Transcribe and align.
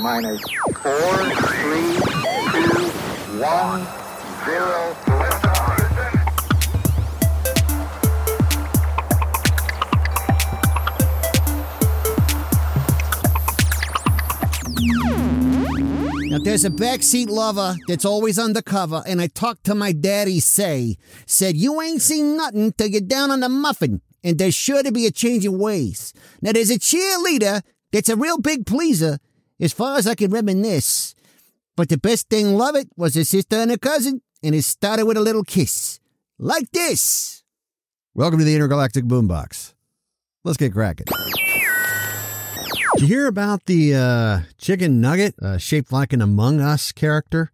Minus 0.00 0.40
four, 0.80 1.30
three, 1.50 1.94
two, 2.52 2.88
one, 3.40 3.84
zero. 4.44 4.96
Now, 16.30 16.38
there's 16.44 16.64
a 16.64 16.70
backseat 16.70 17.28
lover 17.28 17.76
that's 17.88 18.04
always 18.04 18.38
undercover, 18.38 19.02
and 19.04 19.20
I 19.20 19.26
talked 19.26 19.64
to 19.64 19.74
my 19.74 19.90
daddy, 19.90 20.38
say, 20.38 20.96
said, 21.26 21.56
You 21.56 21.80
ain't 21.82 22.02
seen 22.02 22.36
nothing 22.36 22.72
till 22.72 22.86
you're 22.86 23.00
down 23.00 23.32
on 23.32 23.40
the 23.40 23.48
muffin, 23.48 24.02
and 24.22 24.38
there's 24.38 24.54
sure 24.54 24.84
to 24.84 24.92
be 24.92 25.06
a 25.06 25.10
change 25.10 25.44
in 25.44 25.58
ways. 25.58 26.12
Now, 26.40 26.52
there's 26.52 26.70
a 26.70 26.78
cheerleader 26.78 27.62
that's 27.92 28.08
a 28.08 28.16
real 28.16 28.38
big 28.38 28.66
pleaser, 28.66 29.18
as 29.60 29.72
far 29.72 29.98
as 29.98 30.06
I 30.06 30.14
can 30.14 30.30
reminisce. 30.30 31.14
But 31.76 31.88
the 31.88 31.98
best 31.98 32.28
thing 32.28 32.54
love 32.56 32.76
it 32.76 32.88
was 32.96 33.14
her 33.14 33.24
sister 33.24 33.56
and 33.56 33.70
her 33.70 33.78
cousin, 33.78 34.20
and 34.42 34.54
it 34.54 34.62
started 34.62 35.06
with 35.06 35.16
a 35.16 35.20
little 35.20 35.44
kiss. 35.44 36.00
Like 36.38 36.70
this. 36.70 37.44
Welcome 38.14 38.38
to 38.40 38.44
the 38.44 38.54
Intergalactic 38.54 39.04
Boombox. 39.04 39.74
Let's 40.44 40.56
get 40.56 40.72
cracking. 40.72 41.06
Did 42.94 43.02
you 43.02 43.06
hear 43.06 43.26
about 43.26 43.66
the 43.66 43.94
uh, 43.94 44.40
chicken 44.56 45.00
nugget 45.00 45.34
uh, 45.40 45.58
shaped 45.58 45.92
like 45.92 46.12
an 46.12 46.20
Among 46.20 46.60
Us 46.60 46.90
character 46.90 47.52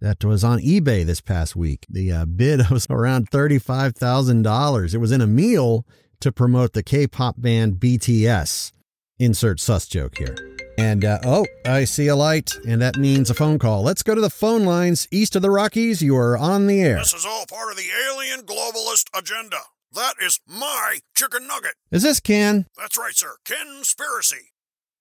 that 0.00 0.24
was 0.24 0.44
on 0.44 0.60
eBay 0.60 1.04
this 1.04 1.20
past 1.20 1.56
week? 1.56 1.84
The 1.88 2.12
uh, 2.12 2.26
bid 2.26 2.60
was 2.70 2.86
around 2.88 3.30
$35,000. 3.30 4.94
It 4.94 4.98
was 4.98 5.10
in 5.10 5.20
a 5.20 5.26
meal 5.26 5.84
to 6.20 6.30
promote 6.30 6.74
the 6.74 6.82
K 6.82 7.08
pop 7.08 7.40
band 7.40 7.74
BTS. 7.80 8.70
Insert 9.18 9.58
sus 9.58 9.86
joke 9.86 10.18
here. 10.18 10.53
And 10.78 11.04
uh, 11.04 11.18
oh, 11.24 11.46
I 11.64 11.84
see 11.84 12.08
a 12.08 12.16
light, 12.16 12.50
and 12.66 12.82
that 12.82 12.96
means 12.96 13.30
a 13.30 13.34
phone 13.34 13.58
call. 13.58 13.82
Let's 13.82 14.02
go 14.02 14.14
to 14.14 14.20
the 14.20 14.30
phone 14.30 14.64
lines 14.64 15.06
east 15.10 15.36
of 15.36 15.42
the 15.42 15.50
Rockies. 15.50 16.02
You 16.02 16.16
are 16.16 16.36
on 16.36 16.66
the 16.66 16.80
air. 16.80 16.96
This 16.96 17.14
is 17.14 17.26
all 17.26 17.46
part 17.46 17.70
of 17.70 17.76
the 17.76 17.88
alien 18.08 18.40
globalist 18.40 19.06
agenda. 19.16 19.58
That 19.92 20.14
is 20.20 20.40
my 20.48 20.98
chicken 21.14 21.46
nugget. 21.46 21.74
Is 21.92 22.02
this 22.02 22.18
Ken? 22.18 22.66
That's 22.76 22.98
right, 22.98 23.14
sir. 23.14 23.36
Conspiracy. 23.44 24.52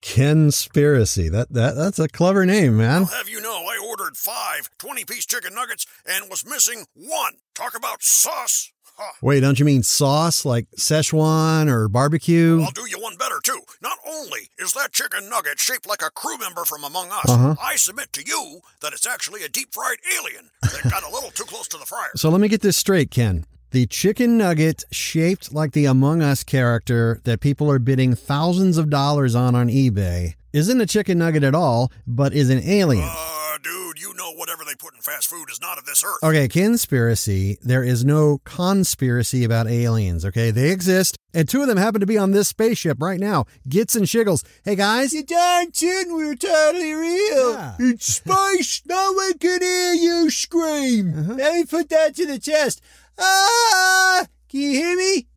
Conspiracy. 0.03 1.29
That 1.29 1.53
that 1.53 1.75
that's 1.75 1.97
a 1.97 2.09
clever 2.09 2.45
name, 2.45 2.77
man. 2.77 3.03
I'll 3.03 3.05
have 3.05 3.29
you 3.29 3.41
know, 3.41 3.65
I 3.65 3.83
ordered 3.83 4.17
five 4.17 4.69
20 4.77 5.05
piece 5.05 5.25
chicken 5.25 5.55
nuggets 5.55 5.87
and 6.05 6.29
was 6.29 6.45
missing 6.45 6.85
one. 6.93 7.35
Talk 7.55 7.75
about 7.75 8.03
sauce. 8.03 8.72
Huh. 8.95 9.11
Wait, 9.21 9.39
don't 9.39 9.57
you 9.59 9.65
mean 9.65 9.81
sauce 9.83 10.45
like 10.45 10.67
Szechuan 10.77 11.67
or 11.67 11.89
barbecue? 11.89 12.61
I'll 12.61 12.71
do 12.71 12.87
you 12.87 12.99
one 13.01 13.17
better, 13.17 13.39
too. 13.43 13.59
Not 13.81 13.97
only 14.07 14.49
is 14.59 14.73
that 14.73 14.91
chicken 14.91 15.29
nugget 15.29 15.59
shaped 15.59 15.87
like 15.87 16.01
a 16.01 16.11
crew 16.11 16.37
member 16.37 16.63
from 16.63 16.83
Among 16.83 17.07
Us, 17.11 17.27
Uh-huh. 17.29 17.55
I 17.61 17.75
submit 17.75 18.13
to 18.13 18.23
you 18.23 18.61
that 18.81 18.93
it's 18.93 19.07
actually 19.07 19.43
a 19.43 19.49
deep 19.49 19.73
fried 19.73 19.97
alien 20.19 20.49
that 20.61 20.83
got 20.91 21.03
a 21.03 21.09
little 21.09 21.31
too 21.31 21.43
close 21.45 21.67
to 21.69 21.77
the 21.77 21.85
fryer. 21.85 22.11
So 22.15 22.29
let 22.29 22.39
me 22.39 22.47
get 22.47 22.61
this 22.61 22.77
straight, 22.77 23.09
Ken. 23.11 23.45
The 23.71 23.87
chicken 23.87 24.37
nugget 24.37 24.83
shaped 24.91 25.51
like 25.51 25.71
the 25.71 25.85
Among 25.85 26.21
Us 26.21 26.43
character 26.43 27.19
that 27.23 27.39
people 27.39 27.71
are 27.71 27.79
bidding 27.79 28.13
thousands 28.15 28.77
of 28.77 28.91
dollars 28.91 29.33
on 29.33 29.55
on 29.55 29.67
eBay 29.69 30.35
isn't 30.53 30.79
a 30.79 30.85
chicken 30.85 31.17
nugget 31.17 31.43
at 31.43 31.55
all, 31.55 31.91
but 32.05 32.33
is 32.35 32.51
an 32.51 32.61
alien. 32.63 33.09
Uh, 33.11 33.39
dude, 33.63 33.99
you 33.99 34.13
know 34.13 34.31
whatever 34.33 34.63
they 34.65 34.75
put 34.75 34.93
in 34.93 35.01
fast 35.01 35.27
food 35.29 35.49
is 35.49 35.61
not 35.61 35.77
of 35.77 35.85
this 35.85 36.03
earth. 36.03 36.21
Okay, 36.21 36.47
conspiracy. 36.47 37.57
There 37.61 37.83
is 37.83 38.03
no 38.03 38.39
conspiracy 38.43 39.43
about 39.43 39.67
aliens, 39.67 40.25
okay? 40.25 40.51
They 40.51 40.69
exist, 40.69 41.17
and 41.33 41.47
two 41.47 41.61
of 41.61 41.67
them 41.67 41.77
happen 41.77 42.01
to 42.01 42.05
be 42.05 42.17
on 42.17 42.31
this 42.31 42.49
spaceship 42.49 43.01
right 43.01 43.19
now. 43.19 43.45
Gits 43.67 43.95
and 43.95 44.05
Shiggles. 44.05 44.45
Hey, 44.63 44.75
guys. 44.75 45.13
You 45.13 45.23
darn 45.23 45.71
tootin' 45.71 46.15
we're 46.15 46.35
totally 46.35 46.93
real. 46.93 47.53
Yeah. 47.53 47.75
It's 47.79 48.15
space. 48.15 48.81
No 48.85 49.13
one 49.13 49.37
can 49.37 49.61
hear 49.61 49.93
you 49.93 50.29
scream. 50.29 51.37
Let 51.37 51.53
me 51.53 51.65
put 51.65 51.89
that 51.89 52.15
to 52.15 52.25
the 52.25 52.39
test. 52.39 52.81
Ah! 53.17 54.25
Can 54.49 54.59
you 54.59 54.71
hear 54.71 54.97
me? 54.97 55.27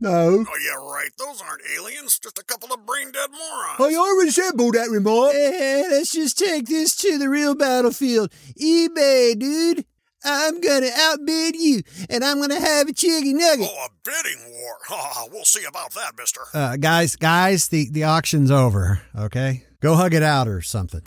No. 0.00 0.44
Oh, 0.48 0.58
yeah, 0.64 0.74
right. 0.90 1.10
Those 1.18 1.42
aren't 1.42 1.62
aliens, 1.76 2.18
just 2.18 2.38
a 2.38 2.44
couple 2.44 2.72
of 2.72 2.86
brain 2.86 3.12
dead 3.12 3.28
morons. 3.30 3.94
I 3.96 4.22
resemble 4.24 4.72
that 4.72 4.88
remark. 4.90 5.34
Eh, 5.34 5.84
let's 5.90 6.12
just 6.12 6.38
take 6.38 6.66
this 6.66 6.96
to 6.96 7.18
the 7.18 7.28
real 7.28 7.54
battlefield. 7.54 8.30
eBay, 8.60 9.38
dude. 9.38 9.84
I'm 10.22 10.60
gonna 10.60 10.90
outbid 10.94 11.56
you, 11.56 11.82
and 12.10 12.22
I'm 12.22 12.40
gonna 12.40 12.60
have 12.60 12.88
a 12.88 12.92
chicken 12.92 13.38
nugget. 13.38 13.68
Oh, 13.70 13.86
a 13.86 13.88
bidding 14.04 14.50
war. 14.50 14.76
Ha, 14.88 15.26
we'll 15.32 15.44
see 15.44 15.64
about 15.64 15.92
that, 15.94 16.12
mister. 16.18 16.40
Uh, 16.52 16.76
guys, 16.76 17.16
guys, 17.16 17.68
the, 17.68 17.88
the 17.90 18.04
auction's 18.04 18.50
over, 18.50 19.00
okay? 19.16 19.64
Go 19.80 19.94
hug 19.94 20.12
it 20.14 20.22
out 20.22 20.46
or 20.48 20.60
something. 20.60 21.00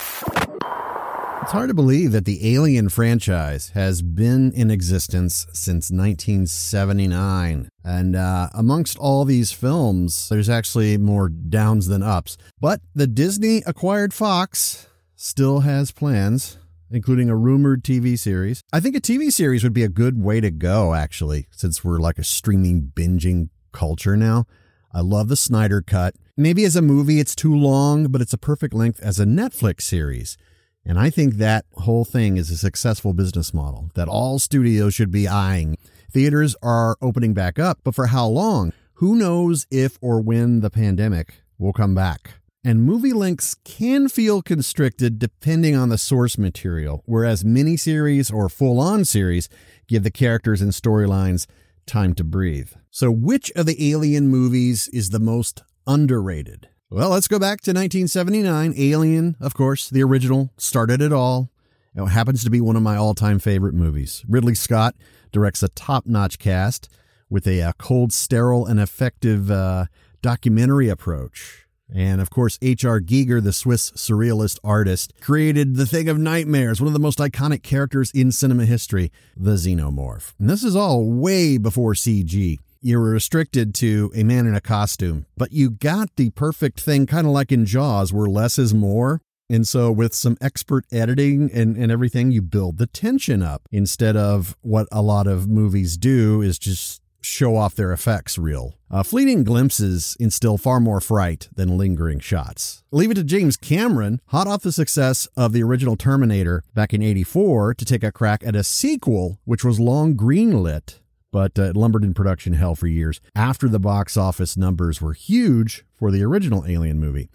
It's 1.43 1.51
hard 1.51 1.67
to 1.67 1.73
believe 1.73 2.13
that 2.13 2.23
the 2.23 2.55
Alien 2.55 2.87
franchise 2.87 3.71
has 3.73 4.01
been 4.01 4.53
in 4.53 4.71
existence 4.71 5.45
since 5.51 5.91
1979. 5.91 7.67
And 7.83 8.15
uh, 8.15 8.47
amongst 8.53 8.97
all 8.97 9.25
these 9.25 9.51
films, 9.51 10.29
there's 10.29 10.47
actually 10.47 10.97
more 10.97 11.27
downs 11.27 11.87
than 11.87 12.01
ups. 12.01 12.37
But 12.61 12.79
the 12.95 13.07
Disney 13.07 13.61
acquired 13.67 14.13
Fox 14.13 14.87
still 15.17 15.59
has 15.59 15.91
plans, 15.91 16.59
including 16.89 17.29
a 17.29 17.35
rumored 17.35 17.83
TV 17.83 18.17
series. 18.17 18.61
I 18.71 18.79
think 18.79 18.95
a 18.95 19.01
TV 19.01 19.29
series 19.29 19.65
would 19.65 19.73
be 19.73 19.83
a 19.83 19.89
good 19.89 20.23
way 20.23 20.39
to 20.39 20.49
go, 20.49 20.93
actually, 20.93 21.47
since 21.51 21.83
we're 21.83 21.99
like 21.99 22.17
a 22.17 22.23
streaming 22.23 22.93
binging 22.95 23.49
culture 23.73 24.15
now. 24.15 24.45
I 24.93 25.01
love 25.01 25.27
the 25.27 25.35
Snyder 25.35 25.81
Cut. 25.81 26.15
Maybe 26.37 26.63
as 26.63 26.77
a 26.77 26.81
movie, 26.81 27.19
it's 27.19 27.35
too 27.35 27.53
long, 27.53 28.07
but 28.07 28.21
it's 28.21 28.31
a 28.31 28.37
perfect 28.37 28.73
length 28.73 29.01
as 29.01 29.19
a 29.19 29.25
Netflix 29.25 29.81
series. 29.81 30.37
And 30.85 30.99
I 30.99 31.09
think 31.09 31.35
that 31.35 31.65
whole 31.73 32.03
thing 32.03 32.37
is 32.37 32.51
a 32.51 32.57
successful 32.57 33.13
business 33.13 33.53
model 33.53 33.89
that 33.95 34.07
all 34.07 34.37
studios 34.39 34.93
should 34.93 35.11
be 35.11 35.27
eyeing. 35.27 35.77
Theaters 36.11 36.55
are 36.61 36.97
opening 37.01 37.33
back 37.33 37.57
up, 37.57 37.79
but 37.83 37.95
for 37.95 38.07
how 38.07 38.27
long? 38.27 38.73
Who 38.95 39.15
knows 39.15 39.65
if 39.71 39.97
or 40.01 40.21
when 40.21 40.59
the 40.59 40.69
pandemic 40.69 41.35
will 41.57 41.73
come 41.73 41.95
back? 41.95 42.35
And 42.65 42.83
movie 42.83 43.11
links 43.11 43.55
can 43.65 44.07
feel 44.07 44.41
constricted 44.41 45.19
depending 45.19 45.75
on 45.75 45.89
the 45.89 45.97
source 45.97 46.37
material, 46.37 47.03
whereas 47.05 47.43
miniseries 47.43 48.31
or 48.31 48.47
full 48.47 48.79
on 48.79 49.03
series 49.03 49.49
give 49.87 50.03
the 50.03 50.11
characters 50.11 50.61
and 50.61 50.71
storylines 50.71 51.45
time 51.85 52.13
to 52.15 52.23
breathe. 52.23 52.71
So, 52.89 53.11
which 53.11 53.51
of 53.51 53.65
the 53.65 53.91
Alien 53.91 54.29
movies 54.29 54.87
is 54.89 55.09
the 55.09 55.19
most 55.19 55.63
underrated? 55.85 56.69
Well, 56.93 57.09
let's 57.09 57.27
go 57.27 57.39
back 57.39 57.61
to 57.61 57.71
1979. 57.71 58.75
Alien, 58.77 59.35
of 59.39 59.55
course, 59.55 59.89
the 59.89 60.03
original, 60.03 60.51
started 60.57 61.01
it 61.01 61.11
all. 61.11 61.49
It 61.95 62.05
happens 62.05 62.43
to 62.43 62.51
be 62.51 62.61
one 62.61 62.75
of 62.75 62.83
my 62.83 62.95
all 62.95 63.15
time 63.15 63.39
favorite 63.39 63.73
movies. 63.73 64.23
Ridley 64.29 64.53
Scott 64.53 64.93
directs 65.31 65.63
a 65.63 65.69
top 65.69 66.05
notch 66.05 66.37
cast 66.37 66.89
with 67.31 67.47
a, 67.47 67.63
uh 67.63 67.71
cold, 67.79 68.13
sterile, 68.13 68.67
and 68.67 68.79
effective 68.79 69.49
uh, 69.49 69.85
documentary 70.21 70.87
approach. 70.87 71.65
And 71.91 72.21
of 72.21 72.29
course, 72.29 72.59
H.R. 72.61 73.01
Giger, 73.01 73.43
the 73.43 73.53
Swiss 73.53 73.89
surrealist 73.93 74.59
artist, 74.63 75.13
created 75.19 75.77
the 75.77 75.87
Thing 75.87 76.07
of 76.07 76.19
Nightmares, 76.19 76.79
one 76.79 76.89
of 76.89 76.93
the 76.93 76.99
most 76.99 77.17
iconic 77.17 77.63
characters 77.63 78.11
in 78.11 78.31
cinema 78.31 78.65
history, 78.65 79.11
the 79.35 79.53
Xenomorph. 79.53 80.33
And 80.37 80.47
this 80.47 80.63
is 80.63 80.75
all 80.75 81.09
way 81.09 81.57
before 81.57 81.93
CG. 81.93 82.59
You 82.85 82.99
were 82.99 83.11
restricted 83.11 83.73
to 83.75 84.11
a 84.13 84.25
man 84.25 84.45
in 84.45 84.55
a 84.55 84.59
costume, 84.59 85.25
but 85.37 85.53
you 85.53 85.69
got 85.69 86.13
the 86.17 86.31
perfect 86.31 86.81
thing, 86.81 87.05
kind 87.05 87.25
of 87.25 87.31
like 87.31 87.49
in 87.49 87.65
Jaws, 87.65 88.11
where 88.11 88.27
less 88.27 88.59
is 88.59 88.73
more. 88.73 89.21
And 89.49 89.65
so, 89.65 89.89
with 89.89 90.13
some 90.13 90.35
expert 90.41 90.83
editing 90.91 91.49
and, 91.53 91.77
and 91.77 91.89
everything, 91.93 92.31
you 92.31 92.41
build 92.41 92.79
the 92.79 92.87
tension 92.87 93.41
up 93.41 93.61
instead 93.71 94.17
of 94.17 94.57
what 94.59 94.89
a 94.91 95.01
lot 95.01 95.27
of 95.27 95.47
movies 95.47 95.95
do 95.95 96.41
is 96.41 96.59
just 96.59 97.01
show 97.21 97.55
off 97.55 97.73
their 97.73 97.93
effects 97.93 98.37
reel. 98.37 98.73
Uh, 98.91 99.01
fleeting 99.01 99.45
glimpses 99.45 100.17
instill 100.19 100.57
far 100.57 100.81
more 100.81 100.99
fright 100.99 101.47
than 101.55 101.77
lingering 101.77 102.19
shots. 102.19 102.83
Leave 102.91 103.11
it 103.11 103.15
to 103.15 103.23
James 103.23 103.55
Cameron, 103.55 104.19
hot 104.27 104.45
off 104.45 104.61
the 104.61 104.73
success 104.73 105.25
of 105.37 105.53
the 105.53 105.63
original 105.63 105.95
Terminator 105.95 106.65
back 106.73 106.93
in 106.93 107.01
84, 107.01 107.75
to 107.75 107.85
take 107.85 108.03
a 108.03 108.11
crack 108.11 108.43
at 108.45 108.57
a 108.57 108.63
sequel 108.63 109.39
which 109.45 109.63
was 109.63 109.79
long 109.79 110.15
greenlit 110.15 110.99
but 111.33 111.57
uh, 111.57 111.63
it 111.63 111.75
lumbered 111.75 112.03
in 112.05 112.13
production 112.13 112.53
hell 112.53 112.75
for 112.75 112.87
years 112.87 113.19
after 113.35 113.67
the 113.67 113.79
box 113.79 114.15
office 114.15 114.55
numbers 114.55 115.01
were 115.01 115.13
huge 115.13 115.83
for 115.93 116.11
the 116.11 116.23
original 116.23 116.63
Alien 116.65 116.99
movie. 116.99 117.27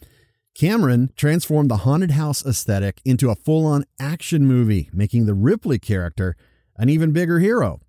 Cameron 0.55 1.11
transformed 1.17 1.71
the 1.71 1.79
haunted 1.79 2.13
house 2.13 2.47
aesthetic 2.47 3.01
into 3.05 3.29
a 3.29 3.35
full 3.35 3.67
on 3.67 3.85
action 4.01 4.47
movie, 4.47 4.89
making 4.93 5.27
the 5.27 5.35
Ripley 5.35 5.79
character 5.79 6.37
an 6.77 6.89
even 6.89 7.13
bigger 7.13 7.41
hero. 7.41 7.81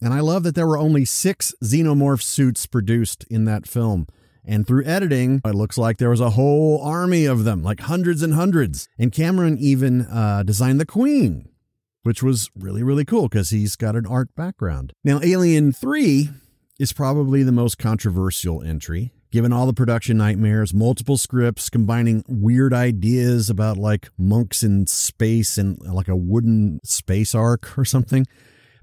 And 0.00 0.14
I 0.14 0.20
love 0.20 0.42
that 0.42 0.54
there 0.54 0.66
were 0.66 0.78
only 0.78 1.04
six 1.04 1.54
xenomorph 1.62 2.22
suits 2.22 2.66
produced 2.66 3.24
in 3.30 3.44
that 3.44 3.68
film. 3.68 4.06
And 4.44 4.66
through 4.66 4.84
editing, 4.84 5.42
it 5.44 5.54
looks 5.54 5.76
like 5.76 5.98
there 5.98 6.10
was 6.10 6.20
a 6.20 6.30
whole 6.30 6.80
army 6.82 7.26
of 7.26 7.44
them, 7.44 7.62
like 7.62 7.80
hundreds 7.80 8.22
and 8.22 8.32
hundreds. 8.32 8.88
And 8.98 9.12
Cameron 9.12 9.58
even 9.58 10.02
uh, 10.02 10.44
designed 10.44 10.80
the 10.80 10.86
Queen, 10.86 11.48
which 12.02 12.22
was 12.22 12.50
really, 12.54 12.82
really 12.82 13.04
cool 13.04 13.28
because 13.28 13.50
he's 13.50 13.76
got 13.76 13.96
an 13.96 14.06
art 14.06 14.34
background. 14.34 14.92
Now, 15.04 15.20
Alien 15.22 15.72
3 15.72 16.30
is 16.78 16.92
probably 16.92 17.42
the 17.42 17.52
most 17.52 17.78
controversial 17.78 18.62
entry 18.62 19.12
given 19.30 19.52
all 19.52 19.66
the 19.66 19.74
production 19.74 20.16
nightmares, 20.16 20.72
multiple 20.72 21.18
scripts 21.18 21.68
combining 21.68 22.24
weird 22.28 22.72
ideas 22.72 23.50
about 23.50 23.76
like 23.76 24.08
monks 24.16 24.62
in 24.62 24.86
space 24.86 25.58
and 25.58 25.78
like 25.80 26.08
a 26.08 26.16
wooden 26.16 26.80
space 26.84 27.34
ark 27.34 27.76
or 27.78 27.84
something. 27.84 28.26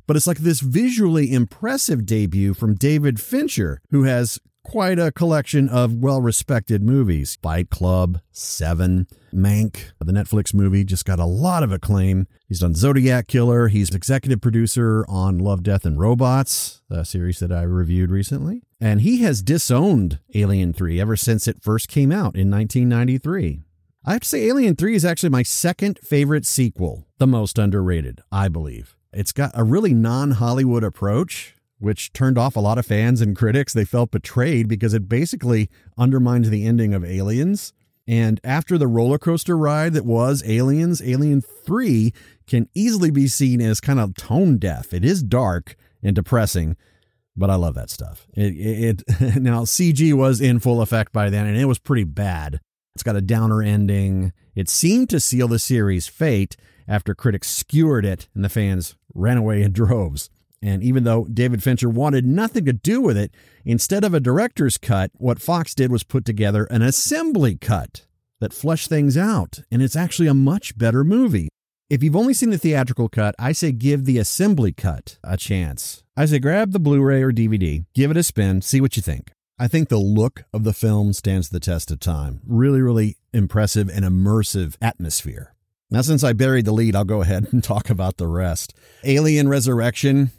But 0.07 0.15
it's 0.15 0.27
like 0.27 0.39
this 0.39 0.59
visually 0.59 1.33
impressive 1.33 2.06
debut 2.06 2.53
from 2.53 2.75
David 2.75 3.19
Fincher, 3.19 3.81
who 3.89 4.03
has 4.03 4.39
quite 4.65 5.00
a 5.00 5.12
collection 5.12 5.69
of 5.69 5.94
well 5.94 6.21
respected 6.21 6.83
movies. 6.83 7.38
Fight 7.41 7.69
Club, 7.69 8.19
Seven, 8.31 9.07
Mank, 9.33 9.91
the 10.00 10.12
Netflix 10.12 10.53
movie, 10.53 10.83
just 10.83 11.06
got 11.06 11.19
a 11.19 11.25
lot 11.25 11.63
of 11.63 11.71
acclaim. 11.71 12.27
He's 12.47 12.59
done 12.59 12.73
Zodiac 12.73 13.27
Killer. 13.27 13.67
He's 13.69 13.94
executive 13.94 14.41
producer 14.41 15.06
on 15.07 15.38
Love, 15.38 15.63
Death, 15.63 15.85
and 15.85 16.00
Robots, 16.00 16.81
a 16.89 17.06
series 17.06 17.39
that 17.39 17.51
I 17.51 17.62
reviewed 17.62 18.12
recently. 18.12 18.63
And 18.81 19.01
he 19.01 19.21
has 19.21 19.41
disowned 19.41 20.19
Alien 20.33 20.73
3 20.73 21.00
ever 21.00 21.15
since 21.15 21.47
it 21.47 21.63
first 21.63 21.88
came 21.88 22.12
out 22.12 22.35
in 22.35 22.51
1993. 22.51 23.62
I 24.03 24.13
have 24.13 24.21
to 24.21 24.27
say, 24.27 24.47
Alien 24.47 24.75
3 24.75 24.95
is 24.95 25.06
actually 25.06 25.29
my 25.29 25.44
second 25.44 26.00
favorite 26.00 26.45
sequel, 26.45 27.07
the 27.17 27.27
most 27.27 27.57
underrated, 27.57 28.21
I 28.31 28.50
believe. 28.50 28.95
It's 29.13 29.31
got 29.31 29.51
a 29.53 29.63
really 29.63 29.94
non 29.94 30.31
Hollywood 30.31 30.83
approach 30.83 31.55
which 31.86 32.12
turned 32.14 32.36
off 32.36 32.56
a 32.56 32.60
lot 32.60 32.80
of 32.80 32.86
fans 32.88 33.22
and 33.22 33.36
critics. 33.36 33.72
They 33.72 33.86
felt 33.86 34.10
betrayed 34.10 34.68
because 34.68 34.96
it 34.96 35.08
basically 35.08 35.70
undermined 36.00 36.46
the 36.46 36.66
ending 36.66 36.96
of 36.96 37.06
Aliens. 37.06 37.74
And 38.08 38.42
after 38.44 38.80
the 38.80 38.88
roller 38.88 39.20
coaster 39.20 39.56
ride 39.56 39.94
that 39.94 40.04
was 40.04 40.42
Aliens, 40.48 41.00
Alien 41.06 41.42
3 41.42 42.12
can 42.48 42.68
easily 42.74 43.12
be 43.12 43.28
seen 43.28 43.62
as 43.62 43.80
kind 43.80 44.00
of 44.00 44.16
tone 44.16 44.58
deaf. 44.58 44.96
It 44.96 45.06
is 45.06 45.22
dark 45.22 45.76
and 46.02 46.16
depressing, 46.16 46.76
but 47.38 47.52
I 47.52 47.56
love 47.56 47.76
that 47.76 47.92
stuff. 47.92 48.26
It, 48.34 48.56
it, 48.56 49.04
it 49.22 49.36
now 49.44 49.62
CG 49.62 50.12
was 50.12 50.42
in 50.42 50.60
full 50.60 50.82
effect 50.82 51.14
by 51.14 51.30
then 51.30 51.46
and 51.46 51.56
it 51.56 51.66
was 51.66 51.78
pretty 51.78 52.04
bad. 52.04 52.62
It's 52.96 53.04
got 53.04 53.16
a 53.16 53.22
downer 53.22 53.62
ending. 53.62 54.34
It 54.56 54.70
seemed 54.70 55.12
to 55.12 55.20
seal 55.20 55.48
the 55.48 55.60
series' 55.60 56.08
fate 56.08 56.58
after 56.88 57.14
critics 57.14 57.48
skewered 57.48 58.06
it 58.06 58.28
and 58.34 58.44
the 58.44 58.50
fans 58.50 58.96
ran 59.14 59.38
away 59.38 59.62
in 59.62 59.72
droves. 59.72 60.32
And 60.65 60.81
even 60.81 61.03
though 61.03 61.25
David 61.25 61.62
Fincher 61.62 61.88
wanted 61.88 62.25
nothing 62.25 62.65
to 62.65 62.73
do 62.73 63.00
with 63.00 63.15
it, 63.15 63.31
instead 63.63 64.03
of 64.03 64.15
a 64.15 64.19
director's 64.19 64.79
cut, 64.79 65.12
what 65.13 65.39
Fox 65.39 65.75
did 65.75 65.91
was 65.91 66.01
put 66.01 66.25
together 66.25 66.65
an 66.65 66.81
assembly 66.81 67.56
cut 67.56 68.07
that 68.39 68.51
fleshed 68.51 68.89
things 68.89 69.15
out. 69.15 69.59
And 69.69 69.83
it's 69.83 69.95
actually 69.95 70.27
a 70.27 70.33
much 70.33 70.75
better 70.75 71.03
movie. 71.03 71.50
If 71.88 72.01
you've 72.01 72.15
only 72.15 72.33
seen 72.33 72.50
the 72.50 72.57
theatrical 72.57 73.09
cut, 73.09 73.35
I 73.38 73.51
say 73.51 73.73
give 73.73 74.06
the 74.06 74.17
assembly 74.17 74.71
cut 74.71 75.19
a 75.23 75.38
chance. 75.38 76.03
I 76.17 76.25
say 76.25 76.39
grab 76.39 76.71
the 76.71 76.79
Blu 76.79 77.00
ray 77.00 77.21
or 77.21 77.31
DVD, 77.31 77.85
give 77.94 78.09
it 78.09 78.17
a 78.17 78.23
spin, 78.23 78.63
see 78.63 78.81
what 78.81 78.95
you 78.95 79.03
think. 79.03 79.29
I 79.59 79.67
think 79.67 79.89
the 79.89 79.97
look 79.97 80.45
of 80.51 80.63
the 80.63 80.73
film 80.73 81.13
stands 81.13 81.50
the 81.50 81.59
test 81.59 81.91
of 81.91 82.00
time. 82.00 82.41
Really, 82.44 82.81
really 82.81 83.17
impressive 83.33 83.88
and 83.88 84.03
immersive 84.03 84.77
atmosphere. 84.81 85.53
Now, 85.91 86.01
since 86.01 86.23
I 86.23 86.33
buried 86.33 86.65
the 86.65 86.73
lead, 86.73 86.95
I'll 86.95 87.03
go 87.03 87.21
ahead 87.21 87.50
and 87.51 87.63
talk 87.63 87.91
about 87.91 88.17
the 88.17 88.27
rest. 88.27 88.73
Alien 89.03 89.47
Resurrection, 89.47 90.31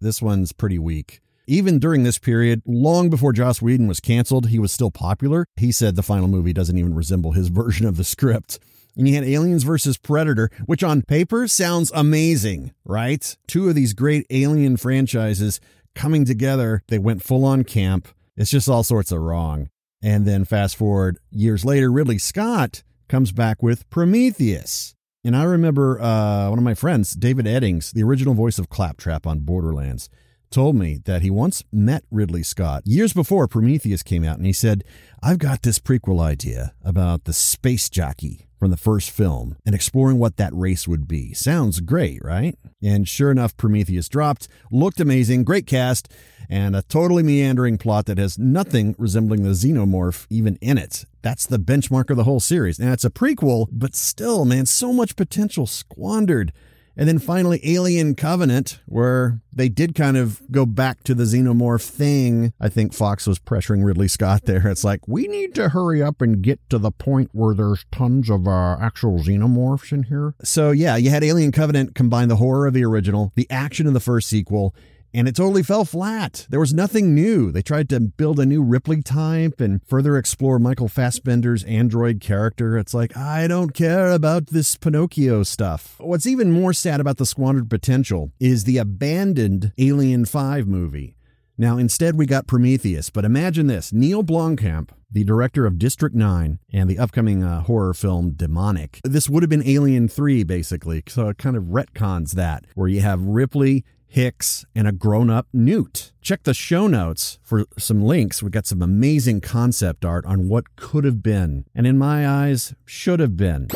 this 0.00 0.22
one's 0.22 0.52
pretty 0.52 0.78
weak. 0.78 1.20
Even 1.46 1.78
during 1.78 2.02
this 2.02 2.18
period, 2.18 2.60
long 2.66 3.08
before 3.08 3.32
Joss 3.32 3.62
Whedon 3.62 3.86
was 3.86 4.00
canceled, 4.00 4.48
he 4.48 4.58
was 4.58 4.72
still 4.72 4.90
popular. 4.90 5.46
He 5.56 5.70
said 5.70 5.94
the 5.94 6.02
final 6.02 6.26
movie 6.26 6.52
doesn't 6.52 6.76
even 6.76 6.94
resemble 6.94 7.32
his 7.32 7.48
version 7.62 7.86
of 7.86 7.96
the 7.96 8.04
script. 8.04 8.58
And 8.96 9.06
you 9.06 9.14
had 9.14 9.24
Aliens 9.24 9.62
versus 9.62 9.98
Predator, 9.98 10.50
which 10.64 10.82
on 10.82 11.02
paper 11.02 11.46
sounds 11.46 11.92
amazing, 11.94 12.72
right? 12.84 13.36
Two 13.46 13.68
of 13.68 13.74
these 13.74 13.92
great 13.92 14.26
alien 14.30 14.76
franchises 14.76 15.60
coming 15.94 16.24
together. 16.24 16.82
They 16.88 16.98
went 16.98 17.22
full 17.22 17.44
on 17.44 17.62
camp. 17.62 18.08
It's 18.36 18.50
just 18.50 18.68
all 18.68 18.82
sorts 18.82 19.12
of 19.12 19.20
wrong. 19.20 19.68
And 20.02 20.26
then 20.26 20.44
fast 20.44 20.76
forward 20.76 21.18
years 21.30 21.64
later, 21.64 21.92
Ridley 21.92 22.18
Scott 22.18 22.82
comes 23.08 23.32
back 23.32 23.62
with 23.62 23.88
Prometheus. 23.90 24.95
And 25.26 25.36
I 25.36 25.42
remember 25.42 26.00
uh, 26.00 26.50
one 26.50 26.56
of 26.56 26.62
my 26.62 26.74
friends, 26.74 27.12
David 27.14 27.46
Eddings, 27.46 27.90
the 27.90 28.04
original 28.04 28.32
voice 28.32 28.60
of 28.60 28.68
Claptrap 28.68 29.26
on 29.26 29.40
Borderlands, 29.40 30.08
told 30.56 30.74
me 30.74 30.98
that 31.04 31.20
he 31.20 31.28
once 31.28 31.62
met 31.70 32.02
Ridley 32.10 32.42
Scott 32.42 32.82
years 32.86 33.12
before 33.12 33.46
Prometheus 33.46 34.02
came 34.02 34.24
out. 34.24 34.38
And 34.38 34.46
he 34.46 34.54
said, 34.54 34.84
I've 35.22 35.38
got 35.38 35.60
this 35.60 35.78
prequel 35.78 36.18
idea 36.18 36.72
about 36.82 37.24
the 37.24 37.34
space 37.34 37.90
jockey 37.90 38.48
from 38.58 38.70
the 38.70 38.78
first 38.78 39.10
film 39.10 39.58
and 39.66 39.74
exploring 39.74 40.18
what 40.18 40.38
that 40.38 40.54
race 40.54 40.88
would 40.88 41.06
be. 41.06 41.34
Sounds 41.34 41.80
great, 41.80 42.24
right? 42.24 42.58
And 42.82 43.06
sure 43.06 43.30
enough, 43.30 43.54
Prometheus 43.58 44.08
dropped, 44.08 44.48
looked 44.72 44.98
amazing, 44.98 45.44
great 45.44 45.66
cast, 45.66 46.10
and 46.48 46.74
a 46.74 46.80
totally 46.80 47.22
meandering 47.22 47.76
plot 47.76 48.06
that 48.06 48.16
has 48.16 48.38
nothing 48.38 48.94
resembling 48.96 49.42
the 49.42 49.50
xenomorph 49.50 50.26
even 50.30 50.56
in 50.62 50.78
it. 50.78 51.04
That's 51.20 51.44
the 51.44 51.58
benchmark 51.58 52.08
of 52.08 52.16
the 52.16 52.24
whole 52.24 52.40
series. 52.40 52.78
Now, 52.78 52.94
it's 52.94 53.04
a 53.04 53.10
prequel, 53.10 53.68
but 53.70 53.94
still, 53.94 54.46
man, 54.46 54.64
so 54.64 54.90
much 54.90 55.16
potential 55.16 55.66
squandered. 55.66 56.54
And 56.96 57.06
then 57.06 57.18
finally, 57.18 57.60
Alien 57.62 58.14
Covenant, 58.14 58.80
where 58.86 59.42
they 59.52 59.68
did 59.68 59.94
kind 59.94 60.16
of 60.16 60.40
go 60.50 60.64
back 60.64 61.02
to 61.04 61.14
the 61.14 61.24
xenomorph 61.24 61.86
thing. 61.86 62.54
I 62.58 62.70
think 62.70 62.94
Fox 62.94 63.26
was 63.26 63.38
pressuring 63.38 63.84
Ridley 63.84 64.08
Scott 64.08 64.44
there. 64.44 64.66
It's 64.66 64.82
like, 64.82 65.06
we 65.06 65.28
need 65.28 65.54
to 65.56 65.68
hurry 65.68 66.02
up 66.02 66.22
and 66.22 66.40
get 66.40 66.58
to 66.70 66.78
the 66.78 66.90
point 66.90 67.30
where 67.32 67.54
there's 67.54 67.84
tons 67.92 68.30
of 68.30 68.48
uh, 68.48 68.78
actual 68.80 69.18
xenomorphs 69.18 69.92
in 69.92 70.04
here. 70.04 70.34
So, 70.42 70.70
yeah, 70.70 70.96
you 70.96 71.10
had 71.10 71.22
Alien 71.22 71.52
Covenant 71.52 71.94
combine 71.94 72.28
the 72.28 72.36
horror 72.36 72.66
of 72.66 72.74
the 72.74 72.84
original, 72.84 73.30
the 73.34 73.46
action 73.50 73.86
of 73.86 73.92
the 73.92 74.00
first 74.00 74.28
sequel, 74.28 74.74
and 75.16 75.26
it 75.26 75.34
totally 75.34 75.62
fell 75.62 75.86
flat. 75.86 76.46
There 76.50 76.60
was 76.60 76.74
nothing 76.74 77.14
new. 77.14 77.50
They 77.50 77.62
tried 77.62 77.88
to 77.88 78.00
build 78.00 78.38
a 78.38 78.44
new 78.44 78.62
Ripley 78.62 79.00
type 79.00 79.62
and 79.62 79.80
further 79.86 80.18
explore 80.18 80.58
Michael 80.58 80.88
Fassbender's 80.88 81.64
android 81.64 82.20
character. 82.20 82.76
It's 82.76 82.92
like, 82.92 83.16
I 83.16 83.48
don't 83.48 83.72
care 83.72 84.12
about 84.12 84.48
this 84.48 84.76
Pinocchio 84.76 85.42
stuff. 85.42 85.94
What's 86.00 86.26
even 86.26 86.52
more 86.52 86.74
sad 86.74 87.00
about 87.00 87.16
the 87.16 87.24
squandered 87.24 87.70
potential 87.70 88.30
is 88.38 88.64
the 88.64 88.76
abandoned 88.76 89.72
Alien 89.78 90.26
5 90.26 90.66
movie. 90.68 91.16
Now, 91.56 91.78
instead, 91.78 92.18
we 92.18 92.26
got 92.26 92.46
Prometheus, 92.46 93.08
but 93.08 93.24
imagine 93.24 93.66
this 93.66 93.90
Neil 93.90 94.22
Blomkamp, 94.22 94.90
the 95.10 95.24
director 95.24 95.64
of 95.64 95.78
District 95.78 96.14
9 96.14 96.58
and 96.74 96.90
the 96.90 96.98
upcoming 96.98 97.42
uh, 97.42 97.62
horror 97.62 97.94
film 97.94 98.32
Demonic. 98.32 99.00
This 99.02 99.30
would 99.30 99.42
have 99.42 99.48
been 99.48 99.66
Alien 99.66 100.08
3, 100.08 100.44
basically, 100.44 101.02
so 101.08 101.30
it 101.30 101.38
kind 101.38 101.56
of 101.56 101.64
retcons 101.64 102.32
that, 102.32 102.66
where 102.74 102.88
you 102.88 103.00
have 103.00 103.22
Ripley 103.22 103.86
Hicks, 104.16 104.64
and 104.74 104.88
a 104.88 104.92
grown 104.92 105.28
up 105.28 105.46
Newt. 105.52 106.10
Check 106.22 106.44
the 106.44 106.54
show 106.54 106.86
notes 106.86 107.38
for 107.42 107.66
some 107.76 108.00
links. 108.00 108.42
We 108.42 108.48
got 108.48 108.64
some 108.64 108.80
amazing 108.80 109.42
concept 109.42 110.06
art 110.06 110.24
on 110.24 110.48
what 110.48 110.74
could 110.74 111.04
have 111.04 111.22
been, 111.22 111.66
and 111.74 111.86
in 111.86 111.98
my 111.98 112.26
eyes, 112.26 112.74
should 112.86 113.20
have 113.20 113.36
been. 113.36 113.68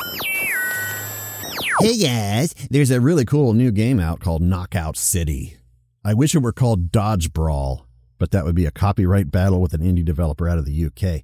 Hey 1.80 1.98
guys, 1.98 2.54
there's 2.70 2.90
a 2.90 3.02
really 3.02 3.26
cool 3.26 3.52
new 3.52 3.70
game 3.70 4.00
out 4.00 4.20
called 4.20 4.40
Knockout 4.40 4.96
City. 4.96 5.58
I 6.06 6.14
wish 6.14 6.34
it 6.34 6.38
were 6.38 6.54
called 6.54 6.90
Dodge 6.90 7.34
Brawl, 7.34 7.86
but 8.18 8.30
that 8.30 8.46
would 8.46 8.54
be 8.54 8.64
a 8.64 8.70
copyright 8.70 9.30
battle 9.30 9.60
with 9.60 9.74
an 9.74 9.82
indie 9.82 10.02
developer 10.02 10.48
out 10.48 10.56
of 10.56 10.64
the 10.64 10.86
UK. 10.86 11.20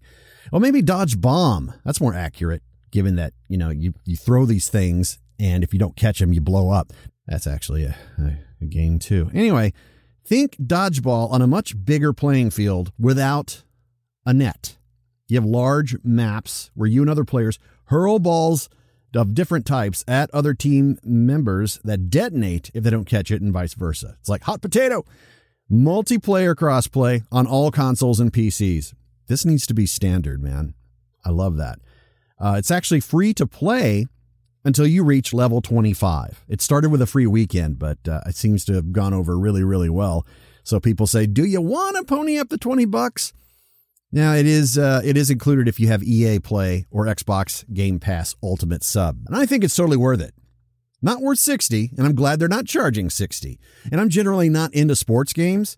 Well, 0.53 0.61
maybe 0.61 0.83
Dodge 0.83 1.19
Bomb. 1.19 1.73
That's 1.87 2.03
more 2.03 2.13
accurate, 2.13 2.61
given 2.91 3.17
that, 3.17 3.33
you 3.49 3.57
know, 3.57 3.71
you, 3.71 3.95
you 4.05 4.15
throw 4.15 4.45
these 4.45 4.69
things 4.69 5.21
and 5.39 5.65
if 5.65 5.73
you 5.73 5.79
don't 5.79 5.97
catch 5.97 6.19
them, 6.19 6.35
you 6.35 6.43
blow 6.43 6.71
up. 6.71 6.93
That's 7.27 7.47
actually 7.47 7.85
a, 7.85 7.97
a 8.61 8.65
game 8.65 8.99
too. 8.99 9.31
Anyway, 9.35 9.73
think 10.25 10.57
dodgeball 10.57 11.31
on 11.31 11.43
a 11.43 11.47
much 11.47 11.85
bigger 11.85 12.13
playing 12.13 12.51
field 12.51 12.93
without 12.99 13.65
a 14.25 14.33
net. 14.33 14.77
You 15.29 15.37
have 15.37 15.45
large 15.45 15.97
maps 16.05 16.71
where 16.75 16.89
you 16.89 17.01
and 17.01 17.11
other 17.11 17.25
players 17.25 17.59
hurl 17.87 18.19
balls 18.19 18.69
of 19.15 19.35
different 19.35 19.67
types 19.67 20.05
at 20.07 20.31
other 20.33 20.55
team 20.55 20.99
members 21.03 21.81
that 21.85 22.11
detonate 22.11 22.71
if 22.75 22.85
they 22.85 22.91
don't 22.91 23.07
catch 23.07 23.31
it 23.31 23.41
and 23.41 23.53
vice 23.53 23.75
versa. 23.75 24.17
It's 24.21 24.29
like 24.29 24.43
hot 24.43 24.61
potato. 24.61 25.05
Multiplayer 25.71 26.55
crossplay 26.55 27.25
on 27.33 27.47
all 27.47 27.71
consoles 27.71 28.21
and 28.21 28.33
PCs. 28.33 28.95
This 29.27 29.45
needs 29.45 29.67
to 29.67 29.75
be 29.75 29.87
standard, 29.87 30.43
man. 30.43 30.75
I 31.25 31.31
love 31.31 31.57
that. 31.57 31.81
Uh, 32.39 32.57
it's 32.59 32.71
actually 32.71 33.01
free 33.01 33.33
to 33.35 33.47
play 33.47 34.07
until 34.67 34.87
you 34.87 35.05
reach 35.05 35.33
level 35.33 35.63
25. 35.63 36.45
It 36.49 36.61
started 36.61 36.91
with 36.91 37.01
a 37.01 37.07
free 37.07 37.27
weekend, 37.27 37.79
but 37.79 37.99
uh, 38.09 38.21
it 38.27 38.35
seems 38.35 38.65
to 38.65 38.75
have 38.75 38.93
gone 38.93 39.15
over 39.15 39.39
really, 39.39 39.63
really 39.63 39.89
well. 39.89 40.27
So 40.65 40.81
people 40.81 41.07
say, 41.07 41.27
"Do 41.27 41.45
you 41.45 41.61
want 41.61 41.97
to 41.97 42.03
pony 42.03 42.37
up 42.37 42.49
the 42.49 42.59
20 42.59 42.85
bucks?" 42.87 43.33
Now 44.11 44.35
it 44.35 44.45
is 44.45 44.77
uh, 44.77 45.03
it 45.05 45.17
is 45.17 45.31
included 45.31 45.69
if 45.69 45.79
you 45.79 45.87
have 45.87 46.03
EA 46.03 46.41
Play 46.41 46.87
or 46.91 47.07
Xbox 47.07 47.65
Game 47.73 48.01
Pass 48.01 48.35
Ultimate 48.43 48.83
Sub, 48.83 49.19
and 49.27 49.37
I 49.37 49.47
think 49.47 49.63
it's 49.63 49.77
totally 49.77 49.97
worth 49.97 50.21
it. 50.21 50.35
Not 51.01 51.21
worth 51.21 51.39
60, 51.39 51.93
and 51.97 52.05
I'm 52.05 52.17
glad 52.17 52.41
they're 52.41 52.49
not 52.49 52.67
charging 52.67 53.11
60. 53.11 53.61
And 53.93 54.01
I'm 54.01 54.09
generally 54.09 54.49
not 54.49 54.75
into 54.75 54.97
sports 54.97 55.33
games. 55.33 55.77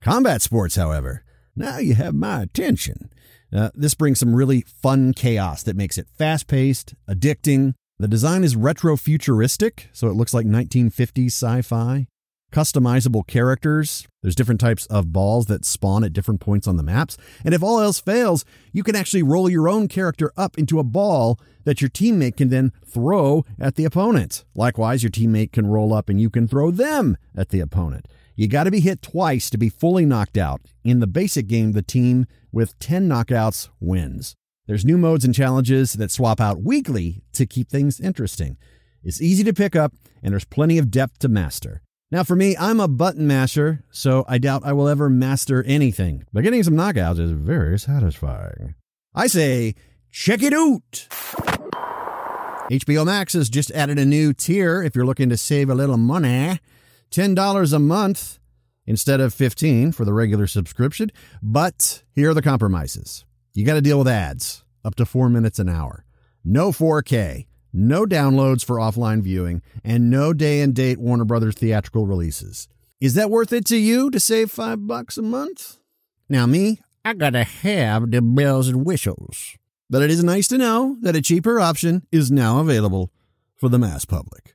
Combat 0.00 0.40
sports, 0.40 0.76
however, 0.76 1.24
now 1.54 1.76
you 1.76 1.94
have 1.94 2.14
my 2.14 2.42
attention. 2.42 3.10
Uh, 3.52 3.70
this 3.74 3.94
brings 3.94 4.20
some 4.20 4.34
really 4.34 4.62
fun 4.62 5.12
chaos 5.12 5.62
that 5.64 5.76
makes 5.76 5.98
it 5.98 6.06
fast 6.16 6.46
paced, 6.46 6.94
addicting, 7.08 7.74
the 8.02 8.08
design 8.08 8.44
is 8.44 8.56
retro 8.56 8.96
futuristic, 8.96 9.88
so 9.92 10.08
it 10.08 10.14
looks 10.14 10.32
like 10.32 10.46
1950s 10.46 11.26
sci 11.26 11.62
fi. 11.62 12.06
customizable 12.52 13.26
characters. 13.26 14.08
There's 14.22 14.34
different 14.34 14.60
types 14.60 14.86
of 14.86 15.12
balls 15.12 15.46
that 15.46 15.64
spawn 15.64 16.02
at 16.02 16.12
different 16.12 16.40
points 16.40 16.66
on 16.66 16.76
the 16.76 16.82
maps. 16.82 17.16
And 17.44 17.54
if 17.54 17.62
all 17.62 17.80
else 17.80 18.00
fails, 18.00 18.44
you 18.72 18.82
can 18.82 18.96
actually 18.96 19.22
roll 19.22 19.48
your 19.48 19.68
own 19.68 19.86
character 19.86 20.32
up 20.36 20.58
into 20.58 20.78
a 20.78 20.84
ball 20.84 21.38
that 21.64 21.80
your 21.80 21.90
teammate 21.90 22.36
can 22.36 22.48
then 22.48 22.72
throw 22.84 23.44
at 23.58 23.76
the 23.76 23.84
opponent. 23.84 24.44
Likewise, 24.54 25.02
your 25.02 25.10
teammate 25.10 25.52
can 25.52 25.66
roll 25.66 25.94
up 25.94 26.08
and 26.08 26.20
you 26.20 26.28
can 26.28 26.48
throw 26.48 26.70
them 26.70 27.16
at 27.36 27.50
the 27.50 27.60
opponent. 27.60 28.08
You 28.34 28.48
got 28.48 28.64
to 28.64 28.70
be 28.70 28.80
hit 28.80 29.02
twice 29.02 29.50
to 29.50 29.58
be 29.58 29.68
fully 29.68 30.04
knocked 30.06 30.38
out. 30.38 30.62
In 30.82 31.00
the 31.00 31.06
basic 31.06 31.46
game, 31.46 31.72
the 31.72 31.82
team 31.82 32.26
with 32.50 32.78
10 32.78 33.08
knockouts 33.08 33.68
wins. 33.78 34.34
There's 34.70 34.84
new 34.84 34.98
modes 34.98 35.24
and 35.24 35.34
challenges 35.34 35.94
that 35.94 36.12
swap 36.12 36.40
out 36.40 36.62
weekly 36.62 37.24
to 37.32 37.44
keep 37.44 37.68
things 37.68 37.98
interesting. 37.98 38.56
It's 39.02 39.20
easy 39.20 39.42
to 39.42 39.52
pick 39.52 39.74
up, 39.74 39.94
and 40.22 40.30
there's 40.30 40.44
plenty 40.44 40.78
of 40.78 40.92
depth 40.92 41.18
to 41.18 41.28
master. 41.28 41.82
Now, 42.12 42.22
for 42.22 42.36
me, 42.36 42.56
I'm 42.56 42.78
a 42.78 42.86
button 42.86 43.26
masher, 43.26 43.82
so 43.90 44.24
I 44.28 44.38
doubt 44.38 44.62
I 44.64 44.72
will 44.72 44.86
ever 44.86 45.10
master 45.10 45.64
anything, 45.64 46.24
but 46.32 46.44
getting 46.44 46.62
some 46.62 46.76
knockouts 46.76 47.18
is 47.18 47.32
very 47.32 47.80
satisfying. 47.80 48.76
I 49.12 49.26
say, 49.26 49.74
check 50.12 50.40
it 50.40 50.52
out! 50.52 51.08
HBO 52.70 53.04
Max 53.04 53.32
has 53.32 53.50
just 53.50 53.72
added 53.72 53.98
a 53.98 54.06
new 54.06 54.32
tier 54.32 54.84
if 54.84 54.94
you're 54.94 55.04
looking 55.04 55.30
to 55.30 55.36
save 55.36 55.68
a 55.68 55.74
little 55.74 55.96
money. 55.96 56.60
$10 57.10 57.72
a 57.72 57.78
month 57.80 58.38
instead 58.86 59.20
of 59.20 59.34
15 59.34 59.90
for 59.90 60.04
the 60.04 60.12
regular 60.12 60.46
subscription, 60.46 61.10
but 61.42 62.04
here 62.14 62.30
are 62.30 62.34
the 62.34 62.40
compromises. 62.40 63.24
You 63.52 63.64
got 63.64 63.74
to 63.74 63.80
deal 63.80 63.98
with 63.98 64.08
ads 64.08 64.64
up 64.84 64.94
to 64.96 65.04
4 65.04 65.28
minutes 65.28 65.58
an 65.58 65.68
hour. 65.68 66.04
No 66.44 66.70
4K, 66.70 67.46
no 67.72 68.06
downloads 68.06 68.64
for 68.64 68.76
offline 68.76 69.22
viewing, 69.22 69.62
and 69.84 70.08
no 70.08 70.32
day 70.32 70.60
and 70.60 70.74
date 70.74 70.98
Warner 70.98 71.24
Brothers 71.24 71.56
theatrical 71.56 72.06
releases. 72.06 72.68
Is 73.00 73.14
that 73.14 73.30
worth 73.30 73.52
it 73.52 73.64
to 73.66 73.76
you 73.76 74.10
to 74.10 74.20
save 74.20 74.50
5 74.50 74.86
bucks 74.86 75.18
a 75.18 75.22
month? 75.22 75.78
Now 76.28 76.46
me, 76.46 76.80
I 77.04 77.14
got 77.14 77.30
to 77.30 77.44
have 77.44 78.10
the 78.10 78.22
bells 78.22 78.68
and 78.68 78.86
whistles. 78.86 79.56
But 79.88 80.02
it 80.02 80.10
is 80.10 80.22
nice 80.22 80.46
to 80.48 80.58
know 80.58 80.96
that 81.00 81.16
a 81.16 81.22
cheaper 81.22 81.58
option 81.58 82.06
is 82.12 82.30
now 82.30 82.60
available 82.60 83.10
for 83.56 83.68
the 83.68 83.78
mass 83.78 84.04
public. 84.04 84.54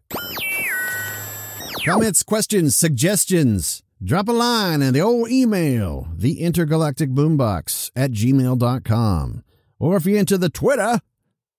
Comments, 1.86 2.24
questions, 2.24 2.76
suggestions. 2.76 3.84
Drop 4.06 4.28
a 4.28 4.32
line 4.32 4.84
in 4.84 4.94
the 4.94 5.02
old 5.02 5.32
email, 5.32 6.08
the 6.14 6.42
intergalactic 6.42 7.10
boombox 7.10 7.90
at 7.96 8.12
gmail.com. 8.12 9.44
Or 9.80 9.98
if 9.98 10.06
you're 10.06 10.20
into 10.20 10.38
the 10.38 10.48
Twitter, 10.48 11.02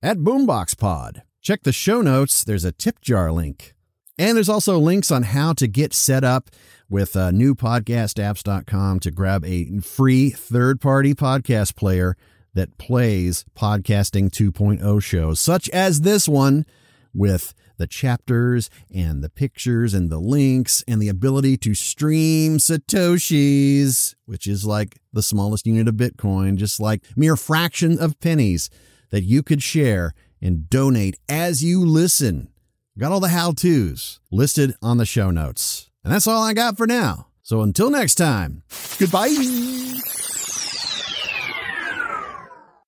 at 0.00 0.18
boomboxpod. 0.18 1.22
Check 1.42 1.64
the 1.64 1.72
show 1.72 2.02
notes, 2.02 2.44
there's 2.44 2.64
a 2.64 2.70
tip 2.70 3.00
jar 3.00 3.32
link. 3.32 3.74
And 4.16 4.36
there's 4.36 4.48
also 4.48 4.78
links 4.78 5.10
on 5.10 5.24
how 5.24 5.54
to 5.54 5.66
get 5.66 5.92
set 5.92 6.22
up 6.22 6.48
with 6.88 7.16
uh, 7.16 7.32
newpodcastapps.com 7.32 9.00
to 9.00 9.10
grab 9.10 9.44
a 9.44 9.80
free 9.80 10.30
third 10.30 10.80
party 10.80 11.14
podcast 11.14 11.74
player 11.74 12.16
that 12.54 12.78
plays 12.78 13.44
podcasting 13.56 14.30
2.0 14.30 15.02
shows, 15.02 15.40
such 15.40 15.68
as 15.70 16.02
this 16.02 16.28
one 16.28 16.64
with 17.12 17.54
the 17.78 17.87
chapters 17.87 18.71
and 18.95 19.23
the 19.23 19.28
pictures 19.28 19.95
and 19.95 20.11
the 20.11 20.18
links 20.18 20.83
and 20.88 21.00
the 21.00 21.09
ability 21.09 21.56
to 21.59 21.75
stream 21.75 22.59
Satoshis, 22.59 24.14
which 24.25 24.47
is 24.47 24.64
like 24.64 24.99
the 25.12 25.23
smallest 25.23 25.66
unit 25.66 25.88
of 25.88 25.95
Bitcoin, 25.95 26.56
just 26.56 26.80
like 26.80 27.02
mere 27.16 27.37
fraction 27.37 27.99
of 27.99 28.18
pennies 28.21 28.71
that 29.11 29.23
you 29.23 29.42
could 29.42 29.62
share 29.62 30.12
and 30.40 30.68
donate 30.68 31.16
as 31.28 31.62
you 31.62 31.85
listen. 31.85 32.49
Got 32.99 33.12
all 33.12 33.21
the 33.21 33.28
how 33.28 33.52
to's 33.52 34.21
listed 34.30 34.75
on 34.83 34.97
the 34.97 35.06
show 35.06 35.30
notes. 35.30 35.90
And 36.02 36.12
that's 36.12 36.26
all 36.26 36.42
I 36.42 36.54
got 36.54 36.76
for 36.76 36.87
now. 36.87 37.26
So 37.42 37.62
until 37.62 37.90
next 37.90 38.14
time, 38.14 38.62
goodbye. 38.99 39.28